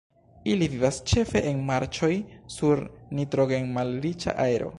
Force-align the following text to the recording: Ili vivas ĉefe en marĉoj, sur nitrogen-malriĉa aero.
Ili 0.53 0.67
vivas 0.75 0.95
ĉefe 1.11 1.43
en 1.51 1.61
marĉoj, 1.69 2.11
sur 2.57 2.85
nitrogen-malriĉa 3.21 4.39
aero. 4.49 4.69